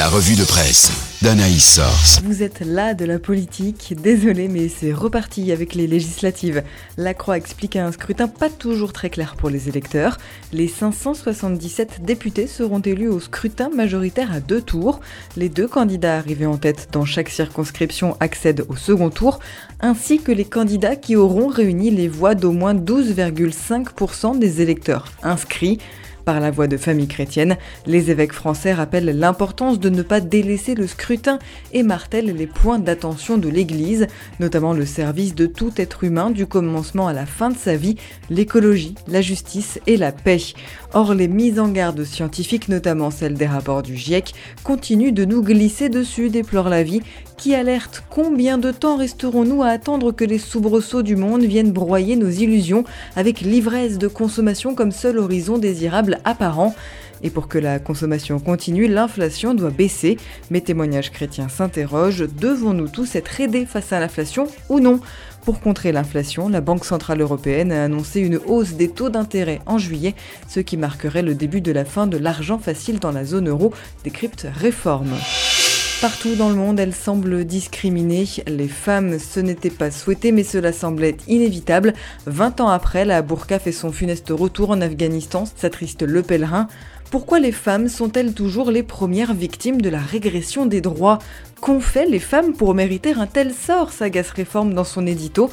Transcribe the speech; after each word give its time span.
La 0.00 0.08
revue 0.08 0.34
de 0.34 0.44
presse 0.44 0.90
d'Anaïs 1.20 1.74
Source. 1.74 2.22
Vous 2.24 2.42
êtes 2.42 2.60
là 2.60 2.94
de 2.94 3.04
la 3.04 3.18
politique, 3.18 3.94
désolé 4.00 4.48
mais 4.48 4.70
c'est 4.70 4.94
reparti 4.94 5.52
avec 5.52 5.74
les 5.74 5.86
législatives. 5.86 6.62
La 6.96 7.12
Croix 7.12 7.36
explique 7.36 7.76
un 7.76 7.92
scrutin 7.92 8.26
pas 8.26 8.48
toujours 8.48 8.94
très 8.94 9.10
clair 9.10 9.34
pour 9.36 9.50
les 9.50 9.68
électeurs. 9.68 10.16
Les 10.54 10.68
577 10.68 12.02
députés 12.02 12.46
seront 12.46 12.80
élus 12.80 13.08
au 13.08 13.20
scrutin 13.20 13.68
majoritaire 13.68 14.32
à 14.32 14.40
deux 14.40 14.62
tours. 14.62 15.00
Les 15.36 15.50
deux 15.50 15.68
candidats 15.68 16.16
arrivés 16.16 16.46
en 16.46 16.56
tête 16.56 16.88
dans 16.92 17.04
chaque 17.04 17.28
circonscription 17.28 18.16
accèdent 18.20 18.64
au 18.70 18.76
second 18.76 19.10
tour, 19.10 19.38
ainsi 19.80 20.18
que 20.18 20.32
les 20.32 20.46
candidats 20.46 20.96
qui 20.96 21.14
auront 21.14 21.48
réuni 21.48 21.90
les 21.90 22.08
voix 22.08 22.34
d'au 22.34 22.52
moins 22.52 22.74
12,5% 22.74 24.38
des 24.38 24.62
électeurs 24.62 25.12
inscrits. 25.22 25.78
Par 26.30 26.38
la 26.38 26.52
voix 26.52 26.68
de 26.68 26.76
famille 26.76 27.08
chrétienne, 27.08 27.56
les 27.86 28.12
évêques 28.12 28.32
français 28.32 28.72
rappellent 28.72 29.18
l'importance 29.18 29.80
de 29.80 29.90
ne 29.90 30.02
pas 30.02 30.20
délaisser 30.20 30.76
le 30.76 30.86
scrutin 30.86 31.40
et 31.72 31.82
martèlent 31.82 32.36
les 32.36 32.46
points 32.46 32.78
d'attention 32.78 33.36
de 33.36 33.48
l'Église, 33.48 34.06
notamment 34.38 34.72
le 34.72 34.86
service 34.86 35.34
de 35.34 35.46
tout 35.46 35.72
être 35.76 36.04
humain 36.04 36.30
du 36.30 36.46
commencement 36.46 37.08
à 37.08 37.12
la 37.12 37.26
fin 37.26 37.50
de 37.50 37.56
sa 37.56 37.74
vie, 37.74 37.96
l'écologie, 38.30 38.94
la 39.08 39.22
justice 39.22 39.80
et 39.88 39.96
la 39.96 40.12
paix. 40.12 40.38
Or, 40.92 41.14
les 41.14 41.28
mises 41.28 41.60
en 41.60 41.68
garde 41.68 42.02
scientifiques, 42.02 42.68
notamment 42.68 43.12
celles 43.12 43.34
des 43.34 43.46
rapports 43.46 43.82
du 43.82 43.96
GIEC, 43.96 44.34
continuent 44.64 45.12
de 45.12 45.24
nous 45.24 45.40
glisser 45.40 45.88
dessus, 45.88 46.30
déplore 46.30 46.68
la 46.68 46.82
vie, 46.82 47.00
qui 47.36 47.54
alerte 47.54 48.02
combien 48.10 48.58
de 48.58 48.72
temps 48.72 48.96
resterons-nous 48.96 49.62
à 49.62 49.68
attendre 49.68 50.10
que 50.10 50.24
les 50.24 50.38
soubresauts 50.38 51.02
du 51.02 51.14
monde 51.14 51.44
viennent 51.44 51.70
broyer 51.70 52.16
nos 52.16 52.28
illusions 52.28 52.82
avec 53.14 53.40
l'ivresse 53.40 53.98
de 53.98 54.08
consommation 54.08 54.74
comme 54.74 54.90
seul 54.90 55.18
horizon 55.18 55.58
désirable 55.58 56.18
apparent. 56.24 56.74
Et 57.22 57.30
pour 57.30 57.48
que 57.48 57.58
la 57.58 57.78
consommation 57.78 58.40
continue, 58.40 58.88
l'inflation 58.88 59.54
doit 59.54 59.70
baisser. 59.70 60.16
Mais 60.50 60.60
témoignages 60.60 61.10
chrétiens 61.12 61.48
s'interrogent, 61.48 62.26
devons-nous 62.40 62.88
tous 62.88 63.14
être 63.14 63.40
aidés 63.40 63.66
face 63.66 63.92
à 63.92 64.00
l'inflation 64.00 64.46
ou 64.68 64.80
non? 64.80 65.00
Pour 65.44 65.60
contrer 65.60 65.92
l'inflation, 65.92 66.48
la 66.48 66.60
Banque 66.60 66.84
Centrale 66.84 67.20
Européenne 67.20 67.72
a 67.72 67.84
annoncé 67.84 68.20
une 68.20 68.38
hausse 68.46 68.72
des 68.72 68.88
taux 68.88 69.10
d'intérêt 69.10 69.60
en 69.66 69.78
juillet, 69.78 70.14
ce 70.48 70.60
qui 70.60 70.76
marquerait 70.76 71.22
le 71.22 71.34
début 71.34 71.60
de 71.60 71.72
la 71.72 71.84
fin 71.84 72.06
de 72.06 72.16
l'argent 72.16 72.58
facile 72.58 72.98
dans 72.98 73.12
la 73.12 73.24
zone 73.24 73.48
euro, 73.48 73.72
décrypte 74.04 74.46
Réforme. 74.54 75.14
Partout 76.00 76.34
dans 76.34 76.48
le 76.48 76.54
monde, 76.54 76.80
elle 76.80 76.94
semble 76.94 77.44
discriminer 77.44 78.24
les 78.46 78.68
femmes. 78.68 79.18
Ce 79.18 79.38
n'était 79.38 79.68
pas 79.68 79.90
souhaité, 79.90 80.32
mais 80.32 80.44
cela 80.44 80.72
semblait 80.72 81.18
inévitable. 81.28 81.92
20 82.24 82.62
ans 82.62 82.70
après, 82.70 83.04
la 83.04 83.20
burqa 83.20 83.58
fait 83.58 83.70
son 83.70 83.92
funeste 83.92 84.30
retour 84.30 84.70
en 84.70 84.80
Afghanistan, 84.80 85.44
s'attriste 85.56 86.00
le 86.00 86.22
pèlerin. 86.22 86.68
Pourquoi 87.10 87.38
les 87.38 87.52
femmes 87.52 87.88
sont-elles 87.88 88.32
toujours 88.32 88.70
les 88.70 88.82
premières 88.82 89.34
victimes 89.34 89.82
de 89.82 89.90
la 89.90 89.98
régression 89.98 90.64
des 90.64 90.80
droits? 90.80 91.18
Qu'ont 91.60 91.80
fait 91.80 92.06
les 92.06 92.18
femmes 92.18 92.54
pour 92.54 92.72
mériter 92.72 93.12
un 93.12 93.26
tel 93.26 93.52
sort? 93.52 93.92
S'agace 93.92 94.30
Réforme 94.30 94.72
dans 94.72 94.84
son 94.84 95.06
édito. 95.06 95.50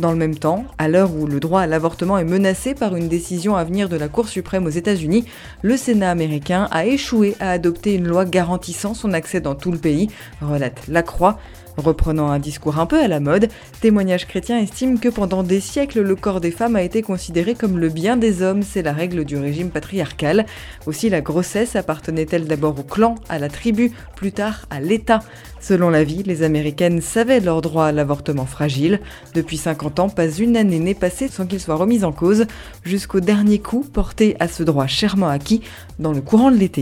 Dans 0.00 0.12
le 0.12 0.16
même 0.16 0.36
temps, 0.36 0.64
à 0.78 0.88
l'heure 0.88 1.14
où 1.14 1.26
le 1.26 1.40
droit 1.40 1.60
à 1.60 1.66
l'avortement 1.66 2.16
est 2.16 2.24
menacé 2.24 2.74
par 2.74 2.96
une 2.96 3.08
décision 3.08 3.54
à 3.56 3.64
venir 3.64 3.90
de 3.90 3.96
la 3.96 4.08
Cour 4.08 4.28
suprême 4.28 4.64
aux 4.64 4.70
États-Unis, 4.70 5.26
le 5.60 5.76
Sénat 5.76 6.10
américain 6.10 6.68
a 6.70 6.86
échoué 6.86 7.36
à 7.38 7.50
adopter 7.50 7.92
une 7.92 8.08
loi 8.08 8.24
garantissant 8.24 8.94
son 8.94 9.12
accès 9.12 9.42
dans 9.42 9.54
tout 9.54 9.70
le 9.70 9.76
pays, 9.76 10.08
relate 10.40 10.88
La 10.88 11.02
Croix. 11.02 11.38
Reprenant 11.80 12.30
un 12.30 12.38
discours 12.38 12.78
un 12.78 12.84
peu 12.84 13.02
à 13.02 13.08
la 13.08 13.20
mode, 13.20 13.48
Témoignage 13.80 14.26
chrétien 14.26 14.58
estime 14.58 15.00
que 15.00 15.08
pendant 15.08 15.42
des 15.42 15.60
siècles, 15.60 16.02
le 16.02 16.14
corps 16.14 16.42
des 16.42 16.50
femmes 16.50 16.76
a 16.76 16.82
été 16.82 17.00
considéré 17.00 17.54
comme 17.54 17.78
le 17.78 17.88
bien 17.88 18.18
des 18.18 18.42
hommes, 18.42 18.62
c'est 18.62 18.82
la 18.82 18.92
règle 18.92 19.24
du 19.24 19.38
régime 19.38 19.70
patriarcal. 19.70 20.44
Aussi, 20.84 21.08
la 21.08 21.22
grossesse 21.22 21.76
appartenait-elle 21.76 22.46
d'abord 22.46 22.78
au 22.78 22.82
clan, 22.82 23.14
à 23.30 23.38
la 23.38 23.48
tribu, 23.48 23.92
plus 24.14 24.32
tard 24.32 24.66
à 24.68 24.80
l'État. 24.80 25.20
Selon 25.58 25.88
la 25.88 26.04
vie, 26.04 26.22
les 26.22 26.42
Américaines 26.42 27.00
savaient 27.00 27.40
leur 27.40 27.62
droit 27.62 27.86
à 27.86 27.92
l'avortement 27.92 28.46
fragile. 28.46 29.00
Depuis 29.34 29.56
50 29.56 30.00
ans, 30.00 30.08
pas 30.10 30.28
une 30.28 30.56
année 30.58 30.80
n'est 30.80 30.94
passée 30.94 31.28
sans 31.28 31.46
qu'il 31.46 31.60
soit 31.60 31.76
remis 31.76 32.04
en 32.04 32.12
cause, 32.12 32.46
jusqu'au 32.84 33.20
dernier 33.20 33.58
coup 33.58 33.86
porté 33.90 34.36
à 34.38 34.48
ce 34.48 34.62
droit 34.62 34.86
chèrement 34.86 35.28
acquis 35.28 35.62
dans 35.98 36.12
le 36.12 36.20
courant 36.20 36.50
de 36.50 36.56
l'été. 36.56 36.80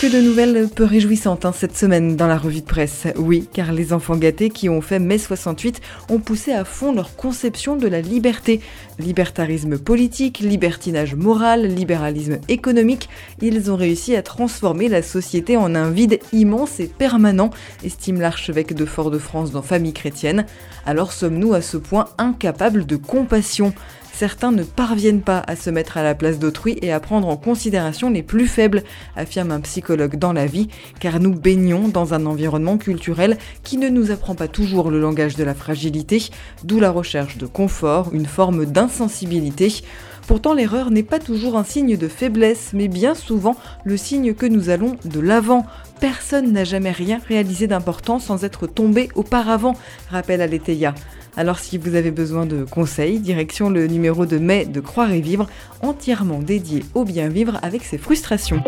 Que 0.00 0.06
de 0.06 0.22
nouvelles 0.22 0.66
peu 0.74 0.84
réjouissantes 0.84 1.44
hein, 1.44 1.52
cette 1.54 1.76
semaine 1.76 2.16
dans 2.16 2.26
la 2.26 2.38
revue 2.38 2.62
de 2.62 2.66
presse. 2.66 3.06
Oui, 3.18 3.46
car 3.52 3.70
les 3.70 3.92
enfants 3.92 4.16
gâtés 4.16 4.48
qui 4.48 4.70
ont 4.70 4.80
fait 4.80 4.98
mai 4.98 5.18
68 5.18 5.82
ont 6.08 6.20
poussé 6.20 6.52
à 6.52 6.64
fond 6.64 6.94
leur 6.94 7.16
conception 7.16 7.76
de 7.76 7.86
la 7.86 8.00
liberté. 8.00 8.62
Libertarisme 8.98 9.76
politique, 9.76 10.38
libertinage 10.38 11.14
moral, 11.14 11.66
libéralisme 11.66 12.38
économique, 12.48 13.10
ils 13.42 13.70
ont 13.70 13.76
réussi 13.76 14.16
à 14.16 14.22
transformer 14.22 14.88
la 14.88 15.02
société 15.02 15.58
en 15.58 15.74
un 15.74 15.90
vide 15.90 16.18
immense 16.32 16.80
et 16.80 16.86
permanent, 16.86 17.50
estime 17.84 18.22
l'archevêque 18.22 18.72
de 18.72 18.86
Fort-de-France 18.86 19.50
dans 19.50 19.60
Famille 19.60 19.92
chrétienne. 19.92 20.46
Alors 20.86 21.12
sommes-nous 21.12 21.52
à 21.52 21.60
ce 21.60 21.76
point 21.76 22.06
incapables 22.16 22.86
de 22.86 22.96
compassion? 22.96 23.74
Certains 24.20 24.52
ne 24.52 24.64
parviennent 24.64 25.22
pas 25.22 25.42
à 25.46 25.56
se 25.56 25.70
mettre 25.70 25.96
à 25.96 26.02
la 26.02 26.14
place 26.14 26.38
d'autrui 26.38 26.76
et 26.82 26.92
à 26.92 27.00
prendre 27.00 27.26
en 27.26 27.38
considération 27.38 28.10
les 28.10 28.22
plus 28.22 28.46
faibles, 28.46 28.82
affirme 29.16 29.50
un 29.50 29.60
psychologue 29.60 30.16
dans 30.16 30.34
la 30.34 30.44
vie, 30.44 30.68
car 30.98 31.20
nous 31.20 31.34
baignons 31.34 31.88
dans 31.88 32.12
un 32.12 32.26
environnement 32.26 32.76
culturel 32.76 33.38
qui 33.62 33.78
ne 33.78 33.88
nous 33.88 34.10
apprend 34.10 34.34
pas 34.34 34.46
toujours 34.46 34.90
le 34.90 35.00
langage 35.00 35.36
de 35.36 35.44
la 35.44 35.54
fragilité, 35.54 36.28
d'où 36.64 36.80
la 36.80 36.90
recherche 36.90 37.38
de 37.38 37.46
confort, 37.46 38.10
une 38.12 38.26
forme 38.26 38.66
d'insensibilité. 38.66 39.72
Pourtant, 40.26 40.52
l'erreur 40.52 40.90
n'est 40.90 41.02
pas 41.02 41.18
toujours 41.18 41.56
un 41.56 41.64
signe 41.64 41.96
de 41.96 42.06
faiblesse, 42.06 42.72
mais 42.74 42.88
bien 42.88 43.14
souvent 43.14 43.56
le 43.84 43.96
signe 43.96 44.34
que 44.34 44.44
nous 44.44 44.68
allons 44.68 44.98
de 45.06 45.20
l'avant. 45.20 45.64
Personne 45.98 46.52
n'a 46.52 46.64
jamais 46.64 46.92
rien 46.92 47.22
réalisé 47.26 47.66
d'important 47.66 48.18
sans 48.18 48.44
être 48.44 48.66
tombé 48.66 49.08
auparavant, 49.14 49.76
rappelle 50.10 50.42
Aletheia. 50.42 50.94
Alors 51.36 51.58
si 51.58 51.78
vous 51.78 51.94
avez 51.94 52.10
besoin 52.10 52.46
de 52.46 52.64
conseils, 52.64 53.18
direction 53.18 53.70
le 53.70 53.86
numéro 53.86 54.26
de 54.26 54.38
mai 54.38 54.66
de 54.66 54.80
Croire 54.80 55.12
et 55.12 55.20
Vivre, 55.20 55.48
entièrement 55.82 56.40
dédié 56.40 56.84
au 56.94 57.04
bien 57.04 57.28
vivre 57.28 57.58
avec 57.62 57.84
ses 57.84 57.98
frustrations. 57.98 58.62